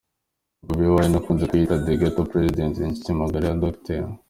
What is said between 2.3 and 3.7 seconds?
President ni inshuti magara ya